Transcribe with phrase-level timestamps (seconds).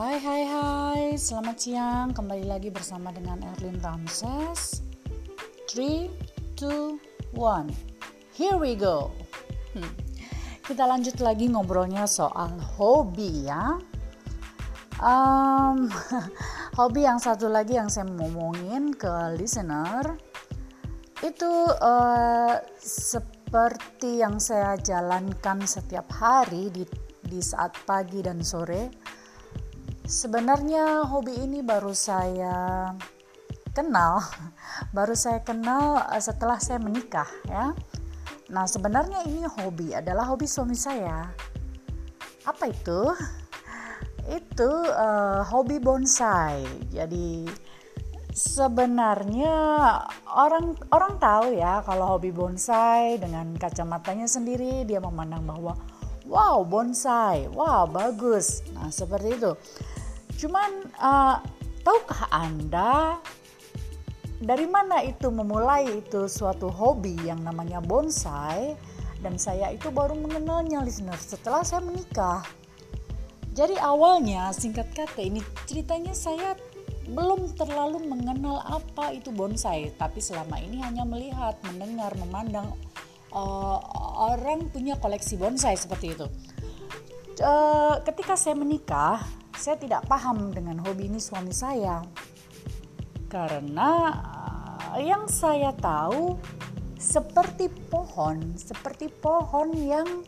[0.00, 2.08] Hai hai hai, selamat siang.
[2.16, 4.80] Kembali lagi bersama dengan Erlin Ramses.
[5.68, 6.08] 3
[6.56, 7.68] 2 1.
[8.32, 9.12] Here we go.
[9.76, 9.92] Hmm.
[10.64, 12.48] Kita lanjut lagi ngobrolnya soal
[12.80, 13.76] hobi ya.
[15.04, 15.92] Um,
[16.80, 20.16] hobi yang satu lagi yang saya ngomongin ke listener
[21.20, 26.88] itu uh, seperti yang saya jalankan setiap hari di
[27.20, 29.19] di saat pagi dan sore
[30.10, 32.90] Sebenarnya hobi ini baru saya
[33.70, 34.18] kenal,
[34.96, 37.70] baru saya kenal eh, setelah saya menikah ya.
[38.50, 41.30] Nah sebenarnya ini hobi adalah hobi suami saya.
[42.42, 43.14] Apa itu?
[44.42, 46.66] Itu uh, hobi bonsai.
[46.90, 47.46] Jadi
[48.34, 49.54] sebenarnya
[50.26, 55.78] orang orang tahu ya kalau hobi bonsai dengan kacamatanya sendiri dia memandang bahwa
[56.26, 58.66] wow bonsai, wow bagus.
[58.74, 59.54] Nah seperti itu.
[60.38, 61.36] Cuman uh,
[61.82, 63.18] tahukah Anda
[64.40, 68.72] dari mana itu memulai itu suatu hobi yang namanya bonsai
[69.20, 72.40] dan saya itu baru mengenalnya listener setelah saya menikah.
[73.52, 76.56] Jadi awalnya singkat kata ini ceritanya saya
[77.10, 82.70] belum terlalu mengenal apa itu bonsai, tapi selama ini hanya melihat, mendengar, memandang
[83.34, 83.78] uh,
[84.30, 86.26] orang punya koleksi bonsai seperti itu.
[87.42, 89.26] Uh, ketika saya menikah,
[89.60, 92.00] saya tidak paham dengan hobi ini suami saya
[93.28, 94.16] karena
[94.96, 96.40] eh, yang saya tahu
[96.96, 100.24] seperti pohon, seperti pohon yang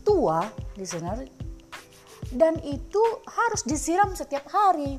[0.00, 1.12] tua di sana
[2.32, 4.96] dan itu harus disiram setiap hari.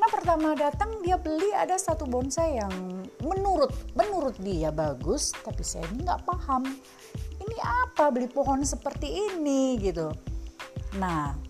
[0.00, 2.72] Nah pertama datang dia beli ada satu bonsai yang
[3.20, 6.66] menurut menurut dia bagus, tapi saya ini nggak paham
[7.44, 10.08] ini apa beli pohon seperti ini gitu.
[10.98, 11.43] Nah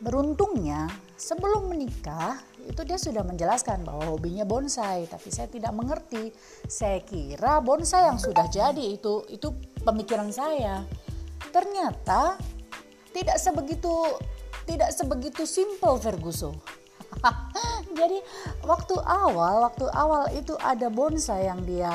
[0.00, 0.88] Beruntungnya
[1.20, 6.32] sebelum menikah itu dia sudah menjelaskan bahwa hobinya bonsai, tapi saya tidak mengerti.
[6.64, 9.52] Saya kira bonsai yang sudah jadi itu itu
[9.84, 10.84] pemikiran saya.
[11.52, 12.40] Ternyata
[13.12, 13.92] tidak sebegitu
[14.64, 16.54] tidak sebegitu simple Ferguson.
[18.00, 18.22] Jadi
[18.64, 21.90] waktu awal, waktu awal itu ada bonsai yang dia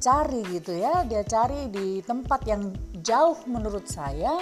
[0.00, 2.72] cari gitu ya, dia cari di tempat yang
[3.04, 4.40] jauh menurut saya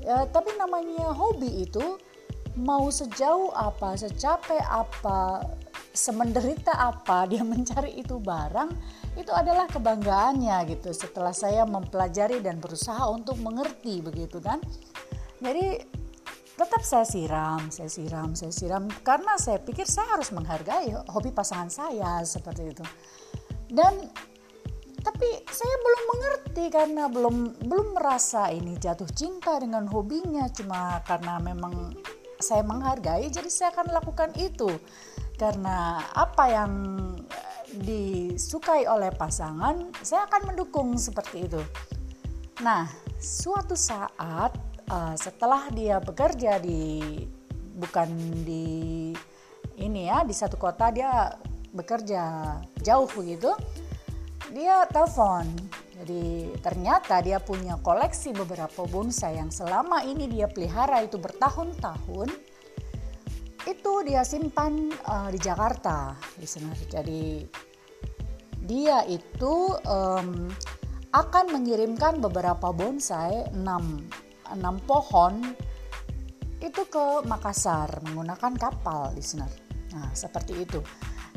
[0.00, 2.00] ya, tapi namanya hobi itu
[2.58, 5.46] mau sejauh apa secapek apa
[5.94, 8.70] semenderita apa dia mencari itu barang
[9.18, 14.58] itu adalah kebanggaannya gitu setelah saya mempelajari dan berusaha untuk mengerti begitu kan
[15.40, 15.82] jadi
[16.60, 21.72] tetap saya siram, saya siram, saya siram karena saya pikir saya harus menghargai hobi pasangan
[21.72, 22.84] saya seperti itu.
[23.72, 24.12] Dan
[25.00, 30.48] tapi saya belum mengerti karena belum belum merasa ini jatuh cinta dengan hobinya.
[30.52, 31.96] Cuma karena memang
[32.40, 34.68] saya menghargai jadi saya akan lakukan itu.
[35.40, 36.72] Karena apa yang
[37.80, 41.62] disukai oleh pasangan saya akan mendukung seperti itu.
[42.60, 42.84] Nah
[43.16, 44.52] suatu saat
[44.92, 47.08] uh, setelah dia bekerja di
[47.80, 48.10] bukan
[48.44, 49.12] di
[49.80, 51.32] ini ya di satu kota dia
[51.72, 53.54] bekerja jauh begitu
[54.50, 55.46] dia telepon.
[56.00, 62.28] Jadi ternyata dia punya koleksi beberapa bonsai yang selama ini dia pelihara itu bertahun-tahun.
[63.68, 67.44] Itu dia simpan uh, di Jakarta listener jadi
[68.64, 70.48] dia itu um,
[71.10, 75.42] akan mengirimkan beberapa bonsai 6, 6 pohon
[76.62, 79.50] itu ke Makassar menggunakan kapal listener
[79.90, 80.78] nah seperti itu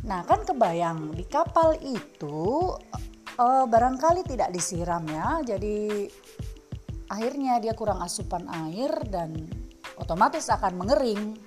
[0.03, 2.75] Nah, kan kebayang di kapal itu
[3.39, 5.39] uh, barangkali tidak disiram ya.
[5.39, 6.07] Jadi
[7.07, 9.47] akhirnya dia kurang asupan air dan
[9.95, 11.39] otomatis akan mengering.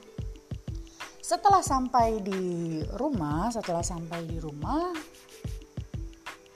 [1.20, 4.94] Setelah sampai di rumah, setelah sampai di rumah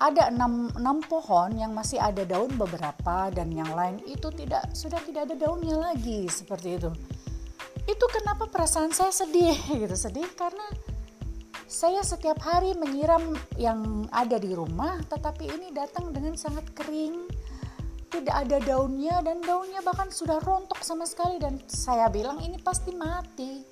[0.00, 4.97] ada enam, enam pohon yang masih ada daun beberapa dan yang lain itu tidak sudah
[5.04, 6.91] tidak ada daunnya lagi seperti itu.
[7.84, 10.65] Itu kenapa perasaan saya sedih gitu sedih karena
[11.71, 17.31] saya setiap hari menyiram yang ada di rumah, tetapi ini datang dengan sangat kering.
[18.11, 22.91] Tidak ada daunnya dan daunnya bahkan sudah rontok sama sekali dan saya bilang ini pasti
[22.91, 23.63] mati.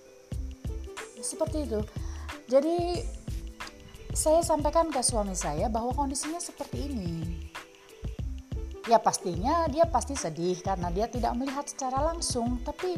[1.19, 1.83] Seperti itu.
[2.47, 3.03] Jadi
[4.15, 7.15] saya sampaikan ke suami saya bahwa kondisinya seperti ini.
[8.87, 12.95] Ya pastinya dia pasti sedih karena dia tidak melihat secara langsung, tapi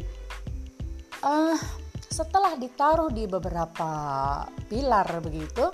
[1.24, 1.56] uh,
[2.10, 3.90] setelah ditaruh di beberapa
[4.66, 5.70] pilar begitu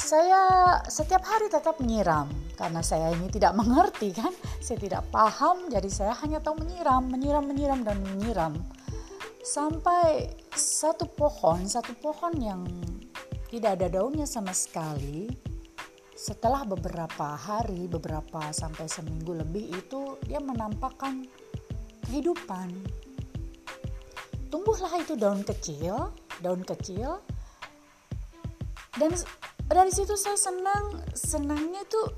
[0.00, 0.42] saya
[0.88, 2.24] setiap hari tetap menyiram.
[2.56, 5.68] Karena saya ini tidak mengerti kan saya tidak paham.
[5.68, 8.52] Jadi saya hanya tahu menyiram menyiram menyiram dan menyiram.
[9.44, 12.64] Sampai satu pohon satu pohon yang
[13.48, 15.26] tidak ada daunnya sama sekali
[16.12, 21.24] setelah beberapa hari beberapa sampai seminggu lebih itu dia menampakkan
[22.04, 22.68] kehidupan
[24.50, 26.10] tumbuhlah itu daun kecil
[26.42, 27.20] daun kecil.
[28.96, 29.14] Dan
[29.70, 32.10] dari situ saya senang senangnya tuh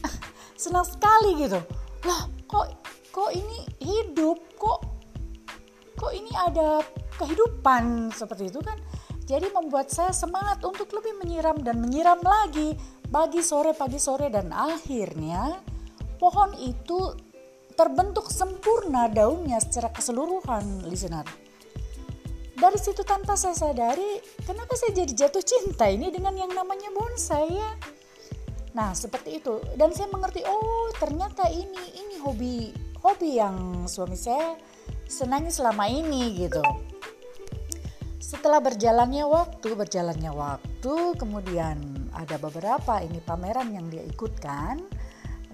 [0.64, 1.60] senang sekali gitu.
[2.06, 2.66] Lah kok
[3.10, 4.38] kok ini hidup?
[4.56, 4.80] Kok
[5.98, 6.80] kok ini ada
[7.20, 8.14] kehidupan?
[8.14, 8.78] Seperti itu kan.
[9.24, 12.76] Jadi membuat saya semangat untuk lebih menyiram dan menyiram lagi
[13.08, 14.32] pagi sore pagi sore.
[14.32, 15.60] Dan akhirnya
[16.16, 17.12] pohon itu
[17.74, 21.43] terbentuk sempurna daunnya secara keseluruhan listener
[22.54, 27.50] dari situ tanpa saya sadari kenapa saya jadi jatuh cinta ini dengan yang namanya bonsai
[27.50, 27.72] ya
[28.74, 29.62] Nah, seperti itu.
[29.78, 34.58] Dan saya mengerti, oh, ternyata ini ini hobi hobi yang suami saya
[35.06, 36.64] senangi selama ini gitu.
[38.18, 41.78] Setelah berjalannya waktu, berjalannya waktu, kemudian
[42.10, 44.82] ada beberapa ini pameran yang dia ikutkan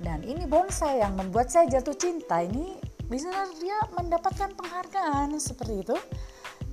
[0.00, 2.40] dan ini bonsai yang membuat saya jatuh cinta.
[2.40, 2.80] Ini
[3.10, 3.28] bisa
[3.60, 5.96] dia mendapatkan penghargaan seperti itu.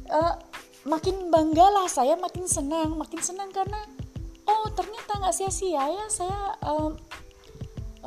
[0.07, 0.35] Uh,
[0.87, 3.83] makin banggalah saya, makin senang, makin senang karena
[4.47, 6.95] oh ternyata nggak sia-sia ya saya um,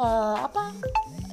[0.01, 0.73] uh, apa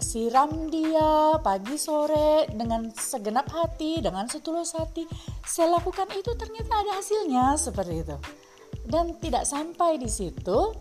[0.04, 5.08] siram dia pagi sore dengan segenap hati dengan setulus hati.
[5.44, 8.18] Saya lakukan itu ternyata ada hasilnya seperti itu.
[8.88, 10.72] Dan tidak sampai di situ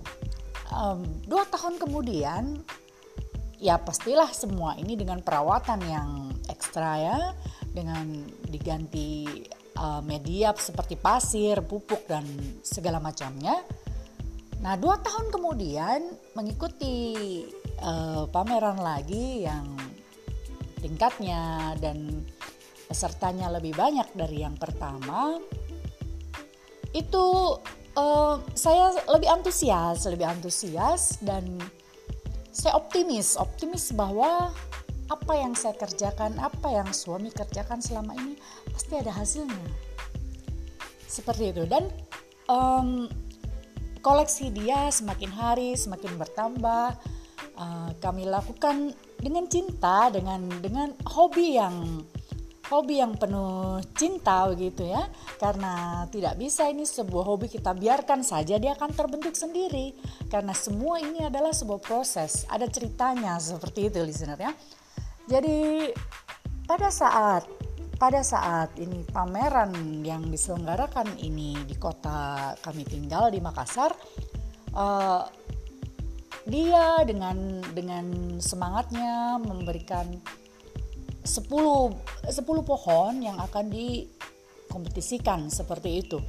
[0.71, 2.63] um, dua tahun kemudian
[3.59, 6.11] ya pastilah semua ini dengan perawatan yang
[6.47, 7.19] ekstra ya
[7.75, 8.07] dengan
[8.47, 9.43] diganti
[9.77, 12.25] uh, media seperti pasir pupuk dan
[12.65, 13.61] segala macamnya.
[14.61, 16.01] Nah, dua tahun kemudian
[16.33, 17.15] mengikuti
[17.85, 19.77] uh, pameran lagi yang
[20.81, 22.25] tingkatnya dan
[22.89, 25.37] pesertanya lebih banyak dari yang pertama,
[26.97, 27.27] itu
[27.99, 31.61] uh, saya lebih antusias, lebih antusias dan
[32.49, 34.49] saya optimis, optimis bahwa
[35.07, 38.35] apa yang saya kerjakan, apa yang suami kerjakan selama ini
[38.71, 39.67] pasti ada hasilnya.
[41.07, 41.87] Seperti itu dan
[42.51, 43.07] um,
[44.03, 46.99] koleksi dia semakin hari semakin bertambah.
[47.57, 52.05] Uh, kami lakukan dengan cinta, dengan dengan hobi yang
[52.69, 55.09] hobi yang penuh cinta begitu ya.
[55.41, 59.97] Karena tidak bisa ini sebuah hobi kita biarkan saja dia akan terbentuk sendiri.
[60.29, 64.53] Karena semua ini adalah sebuah proses, ada ceritanya seperti itu listener ya.
[65.27, 65.91] Jadi
[66.67, 67.43] pada saat
[67.97, 73.91] pada saat ini pameran yang diselenggarakan ini di kota kami tinggal di Makassar
[74.77, 75.25] uh,
[76.47, 80.07] dia dengan dengan semangatnya memberikan
[81.27, 82.31] 10 10
[82.63, 86.23] pohon yang akan dikompetisikan seperti itu.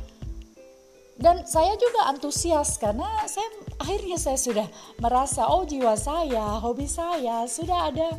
[1.17, 3.45] Dan saya juga antusias karena saya
[3.77, 4.68] akhirnya saya sudah
[5.01, 8.09] merasa oh jiwa saya hobi saya sudah ada.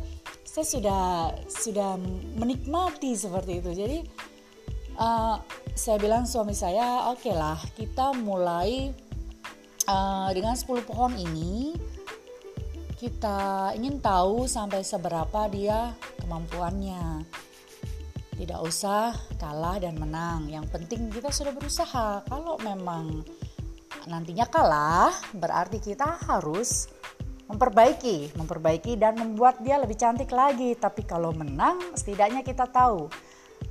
[0.49, 1.03] Saya sudah
[1.45, 1.95] sudah
[2.35, 3.71] menikmati seperti itu.
[3.77, 3.99] Jadi
[4.97, 5.37] uh,
[5.77, 8.89] saya bilang suami saya oke okay lah kita mulai
[9.87, 11.77] uh, dengan 10 pohon ini.
[12.99, 17.23] Kita ingin tahu sampai seberapa dia kemampuannya.
[18.35, 20.51] Tidak usah kalah dan menang.
[20.51, 22.27] Yang penting kita sudah berusaha.
[22.27, 23.23] Kalau memang
[24.07, 26.87] nantinya kalah berarti kita harus
[27.49, 30.77] memperbaiki, memperbaiki dan membuat dia lebih cantik lagi.
[30.77, 33.09] Tapi kalau menang, setidaknya kita tahu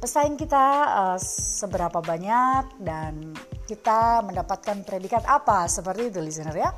[0.02, 3.32] pesaing kita uh, seberapa banyak dan
[3.64, 6.70] kita mendapatkan predikat apa seperti itu listener ya.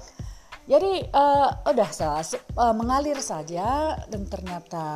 [0.71, 4.87] Jadi uh, udah uh, mengalir saja dan ternyata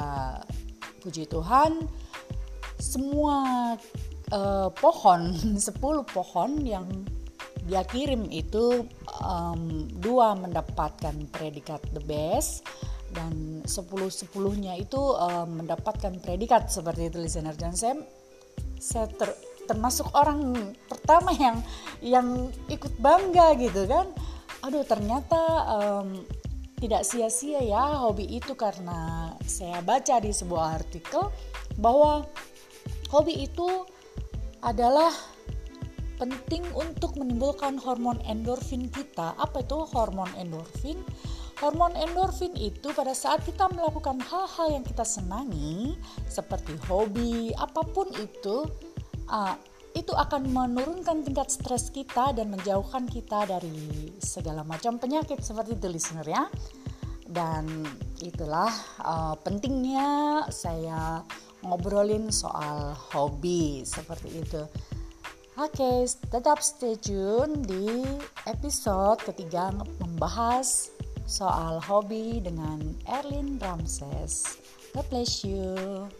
[1.02, 1.82] puji Tuhan
[2.78, 3.72] semua
[4.30, 6.86] uh, pohon 10 pohon yang
[7.64, 8.84] dia kirim itu
[9.24, 12.64] um, dua mendapatkan predikat the best
[13.14, 17.96] dan sepuluh sepuluhnya itu um, mendapatkan predikat seperti itu listener dan saya
[18.76, 19.32] saya ter,
[19.64, 20.52] termasuk orang
[20.90, 21.56] pertama yang
[22.04, 22.28] yang
[22.68, 24.12] ikut bangga gitu kan.
[24.64, 25.40] Aduh ternyata
[25.80, 26.20] um,
[26.80, 31.32] tidak sia-sia ya hobi itu karena saya baca di sebuah artikel
[31.80, 32.28] bahwa
[33.08, 33.88] hobi itu
[34.60, 35.12] adalah
[36.16, 39.34] penting untuk menimbulkan hormon endorfin kita.
[39.38, 40.98] Apa itu hormon endorfin?
[41.62, 45.94] Hormon endorfin itu pada saat kita melakukan hal-hal yang kita senangi,
[46.26, 48.66] seperti hobi, apa pun itu,
[49.30, 49.54] uh,
[49.94, 55.86] itu akan menurunkan tingkat stres kita dan menjauhkan kita dari segala macam penyakit seperti itu
[55.86, 56.44] listener ya.
[57.24, 57.86] Dan
[58.20, 61.22] itulah uh, pentingnya saya
[61.64, 64.62] ngobrolin soal hobi seperti itu.
[65.54, 66.02] Oke,
[66.34, 68.02] tetap stay tune di
[68.42, 69.70] episode ketiga
[70.02, 70.90] membahas
[71.30, 74.58] soal hobi dengan Erlin Ramses.
[74.90, 76.10] God bless you.